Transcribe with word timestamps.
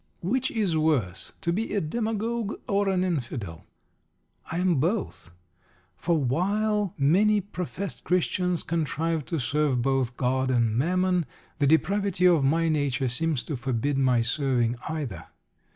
Which 0.23 0.49
is 0.49 0.75
worse, 0.75 1.31
to 1.41 1.53
be 1.53 1.75
a 1.75 1.79
Demagogue 1.79 2.59
or 2.67 2.89
an 2.89 3.03
Infidel? 3.03 3.67
I 4.51 4.57
am 4.57 4.79
both. 4.79 5.29
For 5.95 6.17
while 6.17 6.95
many 6.97 7.39
professed 7.39 8.03
Christians 8.03 8.63
contrive 8.63 9.25
to 9.25 9.37
serve 9.37 9.83
both 9.83 10.17
God 10.17 10.49
and 10.49 10.75
Mammon, 10.75 11.27
the 11.59 11.67
depravity 11.67 12.25
of 12.25 12.43
my 12.43 12.67
nature 12.67 13.09
seems 13.09 13.43
to 13.43 13.55
forbid 13.55 13.95
my 13.99 14.23
serving 14.23 14.75
either. 14.89 15.27